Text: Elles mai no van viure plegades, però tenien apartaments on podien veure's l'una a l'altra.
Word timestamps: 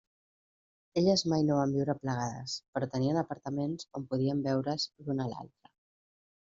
Elles 1.01 1.23
mai 1.33 1.45
no 1.49 1.57
van 1.59 1.75
viure 1.75 1.95
plegades, 1.99 2.57
però 2.79 2.89
tenien 2.97 3.23
apartaments 3.25 3.89
on 4.01 4.11
podien 4.17 4.45
veure's 4.53 4.91
l'una 4.99 5.25
a 5.27 5.33
l'altra. 5.37 5.77